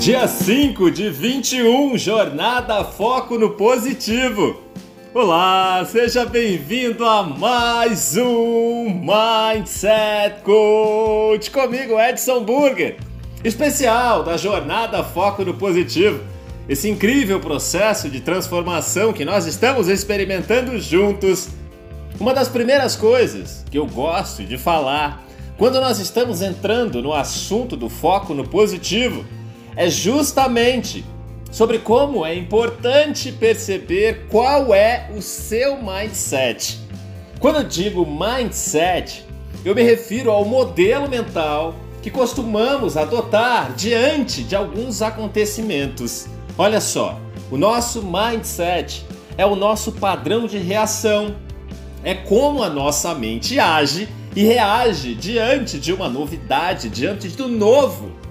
Dia 0.00 0.28
5 0.28 0.92
de 0.92 1.10
21, 1.10 1.98
Jornada 1.98 2.84
Foco 2.84 3.36
no 3.36 3.50
Positivo. 3.50 4.62
Olá, 5.12 5.84
seja 5.84 6.24
bem-vindo 6.24 7.04
a 7.04 7.24
mais 7.24 8.16
um 8.16 8.84
Mindset 8.84 10.40
Coach 10.44 11.50
comigo, 11.50 11.98
Edson 11.98 12.44
Burger, 12.44 12.96
especial 13.42 14.22
da 14.22 14.36
Jornada 14.36 15.02
Foco 15.02 15.44
no 15.44 15.54
Positivo. 15.54 16.20
Esse 16.68 16.88
incrível 16.88 17.40
processo 17.40 18.08
de 18.08 18.20
transformação 18.20 19.12
que 19.12 19.24
nós 19.24 19.46
estamos 19.46 19.88
experimentando 19.88 20.78
juntos. 20.78 21.48
Uma 22.20 22.32
das 22.32 22.48
primeiras 22.48 22.94
coisas 22.94 23.64
que 23.68 23.76
eu 23.76 23.86
gosto 23.86 24.44
de 24.44 24.56
falar 24.56 25.24
quando 25.56 25.80
nós 25.80 25.98
estamos 25.98 26.40
entrando 26.40 27.02
no 27.02 27.12
assunto 27.12 27.76
do 27.76 27.88
foco 27.88 28.32
no 28.32 28.46
positivo 28.46 29.24
é 29.78 29.88
justamente 29.88 31.04
sobre 31.52 31.78
como 31.78 32.26
é 32.26 32.34
importante 32.34 33.30
perceber 33.30 34.26
qual 34.28 34.74
é 34.74 35.08
o 35.16 35.22
seu 35.22 35.78
mindset. 35.80 36.80
Quando 37.38 37.58
eu 37.58 37.64
digo 37.64 38.04
mindset, 38.04 39.24
eu 39.64 39.76
me 39.76 39.82
refiro 39.84 40.32
ao 40.32 40.44
modelo 40.44 41.08
mental 41.08 41.76
que 42.02 42.10
costumamos 42.10 42.96
adotar 42.96 43.72
diante 43.74 44.42
de 44.42 44.56
alguns 44.56 45.00
acontecimentos. 45.00 46.26
Olha 46.58 46.80
só, 46.80 47.16
o 47.48 47.56
nosso 47.56 48.02
mindset 48.02 49.06
é 49.36 49.46
o 49.46 49.54
nosso 49.54 49.92
padrão 49.92 50.48
de 50.48 50.58
reação, 50.58 51.36
é 52.02 52.14
como 52.14 52.64
a 52.64 52.68
nossa 52.68 53.14
mente 53.14 53.60
age 53.60 54.08
e 54.34 54.42
reage 54.42 55.14
diante 55.14 55.78
de 55.78 55.92
uma 55.92 56.08
novidade, 56.08 56.88
diante 56.88 57.28
do 57.28 57.46
novo. 57.46 58.27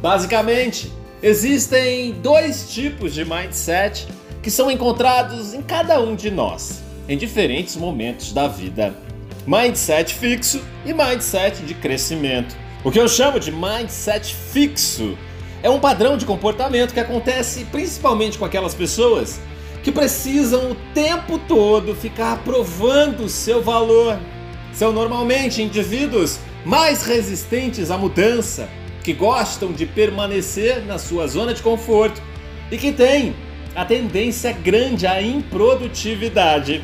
Basicamente, 0.00 0.92
existem 1.22 2.12
dois 2.22 2.70
tipos 2.72 3.14
de 3.14 3.24
mindset 3.24 4.06
que 4.42 4.50
são 4.50 4.70
encontrados 4.70 5.54
em 5.54 5.62
cada 5.62 6.00
um 6.00 6.14
de 6.14 6.30
nós, 6.30 6.82
em 7.08 7.16
diferentes 7.16 7.76
momentos 7.76 8.32
da 8.32 8.46
vida: 8.46 8.94
mindset 9.46 10.14
fixo 10.14 10.60
e 10.84 10.92
mindset 10.92 11.62
de 11.62 11.74
crescimento. 11.74 12.56
O 12.84 12.90
que 12.90 13.00
eu 13.00 13.08
chamo 13.08 13.40
de 13.40 13.50
mindset 13.50 14.34
fixo 14.34 15.16
é 15.62 15.70
um 15.70 15.80
padrão 15.80 16.16
de 16.16 16.24
comportamento 16.24 16.92
que 16.94 17.00
acontece 17.00 17.64
principalmente 17.64 18.38
com 18.38 18.44
aquelas 18.44 18.74
pessoas 18.74 19.40
que 19.82 19.90
precisam 19.90 20.72
o 20.72 20.76
tempo 20.92 21.38
todo 21.38 21.94
ficar 21.94 22.38
provando 22.44 23.28
seu 23.28 23.62
valor. 23.62 24.18
São 24.72 24.92
normalmente 24.92 25.62
indivíduos 25.62 26.38
mais 26.64 27.02
resistentes 27.02 27.90
à 27.90 27.96
mudança, 27.96 28.68
que 29.06 29.12
gostam 29.12 29.72
de 29.72 29.86
permanecer 29.86 30.84
na 30.84 30.98
sua 30.98 31.28
zona 31.28 31.54
de 31.54 31.62
conforto 31.62 32.20
e 32.72 32.76
que 32.76 32.90
têm 32.90 33.36
a 33.72 33.84
tendência 33.84 34.50
grande 34.50 35.06
à 35.06 35.22
improdutividade. 35.22 36.82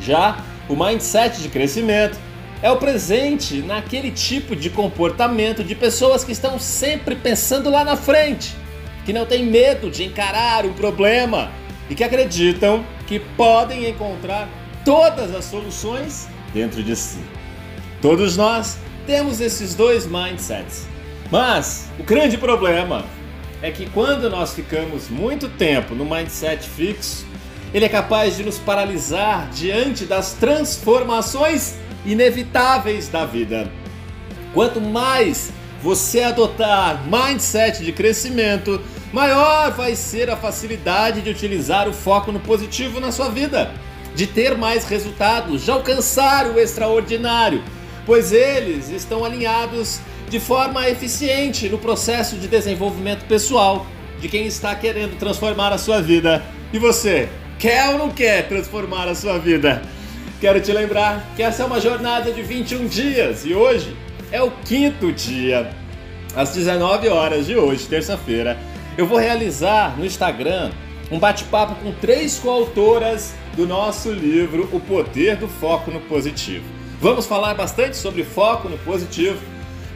Já 0.00 0.42
o 0.70 0.74
mindset 0.74 1.42
de 1.42 1.50
crescimento 1.50 2.18
é 2.62 2.70
o 2.70 2.78
presente 2.78 3.56
naquele 3.56 4.10
tipo 4.10 4.56
de 4.56 4.70
comportamento 4.70 5.62
de 5.62 5.74
pessoas 5.74 6.24
que 6.24 6.32
estão 6.32 6.58
sempre 6.58 7.14
pensando 7.14 7.68
lá 7.68 7.84
na 7.84 7.94
frente, 7.94 8.56
que 9.04 9.12
não 9.12 9.26
têm 9.26 9.44
medo 9.44 9.90
de 9.90 10.02
encarar 10.02 10.64
o 10.64 10.72
problema 10.72 11.50
e 11.90 11.94
que 11.94 12.02
acreditam 12.02 12.82
que 13.06 13.18
podem 13.18 13.86
encontrar 13.90 14.48
todas 14.82 15.34
as 15.34 15.44
soluções 15.44 16.26
dentro 16.54 16.82
de 16.82 16.96
si. 16.96 17.20
Todos 18.00 18.34
nós 18.34 18.78
temos 19.06 19.42
esses 19.42 19.74
dois 19.74 20.06
mindsets. 20.06 20.94
Mas 21.30 21.88
o 21.98 22.02
grande 22.02 22.36
problema 22.36 23.04
é 23.62 23.70
que 23.70 23.88
quando 23.90 24.28
nós 24.28 24.54
ficamos 24.54 25.08
muito 25.08 25.48
tempo 25.48 25.94
no 25.94 26.04
mindset 26.04 26.68
fixo, 26.68 27.26
ele 27.72 27.84
é 27.84 27.88
capaz 27.88 28.36
de 28.36 28.44
nos 28.44 28.58
paralisar 28.58 29.48
diante 29.50 30.04
das 30.04 30.34
transformações 30.34 31.74
inevitáveis 32.04 33.08
da 33.08 33.24
vida. 33.24 33.70
Quanto 34.52 34.80
mais 34.80 35.50
você 35.82 36.22
adotar 36.22 37.02
mindset 37.06 37.82
de 37.82 37.92
crescimento, 37.92 38.80
maior 39.12 39.72
vai 39.72 39.96
ser 39.96 40.30
a 40.30 40.36
facilidade 40.36 41.20
de 41.20 41.30
utilizar 41.30 41.88
o 41.88 41.92
foco 41.92 42.30
no 42.30 42.40
positivo 42.40 43.00
na 43.00 43.10
sua 43.10 43.28
vida, 43.28 43.72
de 44.14 44.26
ter 44.26 44.56
mais 44.56 44.84
resultados, 44.86 45.64
de 45.64 45.70
alcançar 45.70 46.46
o 46.46 46.60
extraordinário, 46.60 47.62
pois 48.06 48.32
eles 48.32 48.90
estão 48.90 49.24
alinhados 49.24 50.00
de 50.28 50.40
forma 50.40 50.88
eficiente 50.88 51.68
no 51.68 51.78
processo 51.78 52.36
de 52.36 52.48
desenvolvimento 52.48 53.24
pessoal 53.26 53.86
de 54.20 54.28
quem 54.28 54.46
está 54.46 54.74
querendo 54.74 55.18
transformar 55.18 55.72
a 55.72 55.78
sua 55.78 56.00
vida. 56.00 56.42
E 56.72 56.78
você, 56.78 57.28
quer 57.58 57.90
ou 57.90 57.98
não 57.98 58.10
quer 58.10 58.48
transformar 58.48 59.08
a 59.08 59.14
sua 59.14 59.38
vida? 59.38 59.82
Quero 60.40 60.60
te 60.60 60.72
lembrar 60.72 61.32
que 61.36 61.42
essa 61.42 61.62
é 61.62 61.66
uma 61.66 61.80
jornada 61.80 62.32
de 62.32 62.42
21 62.42 62.86
dias 62.86 63.44
e 63.44 63.54
hoje 63.54 63.96
é 64.30 64.42
o 64.42 64.50
quinto 64.50 65.12
dia. 65.12 65.70
Às 66.34 66.52
19 66.52 67.08
horas 67.08 67.46
de 67.46 67.56
hoje, 67.56 67.86
terça-feira, 67.86 68.58
eu 68.98 69.06
vou 69.06 69.18
realizar 69.18 69.96
no 69.96 70.04
Instagram 70.04 70.72
um 71.10 71.18
bate-papo 71.18 71.76
com 71.76 71.92
três 71.92 72.38
coautoras 72.38 73.34
do 73.56 73.66
nosso 73.66 74.10
livro 74.10 74.68
O 74.72 74.80
Poder 74.80 75.36
do 75.36 75.46
Foco 75.46 75.90
no 75.90 76.00
Positivo. 76.00 76.83
Vamos 77.04 77.26
falar 77.26 77.52
bastante 77.52 77.98
sobre 77.98 78.24
foco 78.24 78.66
no 78.66 78.78
positivo 78.78 79.38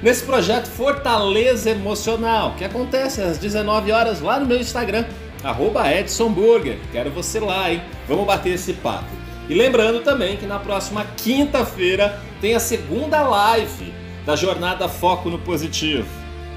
nesse 0.02 0.24
projeto 0.24 0.66
Fortaleza 0.66 1.70
Emocional, 1.70 2.54
que 2.58 2.62
acontece 2.62 3.22
às 3.22 3.38
19 3.38 3.91
horas 3.91 4.20
lá 4.20 4.38
no 4.38 4.44
meu 4.44 4.58
Instagram, 4.58 5.06
@edsonburger. 5.42 6.76
Quero 6.92 7.10
você 7.10 7.41
lá, 7.41 7.72
hein? 7.72 7.80
Vamos 8.06 8.26
bater 8.26 8.52
esse 8.52 8.74
papo. 8.74 9.08
E 9.48 9.54
lembrando 9.54 10.00
também 10.00 10.36
que 10.36 10.44
na 10.44 10.58
próxima 10.58 11.06
quinta-feira 11.16 12.20
tem 12.42 12.54
a 12.54 12.60
segunda 12.60 13.22
live 13.22 13.90
da 14.26 14.36
jornada 14.36 14.86
Foco 14.86 15.30
no 15.30 15.38
Positivo. 15.38 16.06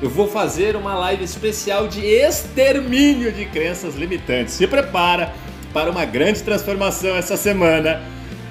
Eu 0.02 0.10
vou 0.10 0.28
fazer 0.28 0.76
uma 0.76 0.96
live 0.96 1.24
especial 1.24 1.88
de 1.88 2.06
extermínio 2.06 3.32
de 3.32 3.46
crenças 3.46 3.96
limitantes. 3.96 4.56
Se 4.56 4.68
prepara 4.68 5.34
para 5.74 5.90
uma 5.90 6.04
grande 6.04 6.44
transformação 6.44 7.16
essa 7.16 7.38
semana. 7.38 8.02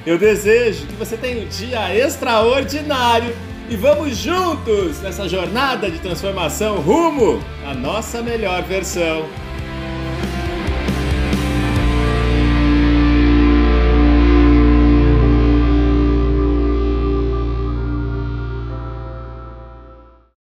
Eu 0.06 0.16
desejo 0.16 0.86
que 0.86 0.94
você 0.94 1.14
tenha 1.14 1.44
um 1.44 1.48
dia 1.48 1.94
extraordinário 1.94 3.36
e 3.68 3.76
vamos 3.76 4.16
juntos 4.16 4.98
nessa 5.00 5.28
jornada 5.28 5.90
de 5.90 5.98
transformação 5.98 6.80
rumo 6.80 7.38
à 7.66 7.74
nossa 7.74 8.22
melhor 8.22 8.62
versão. 8.62 9.28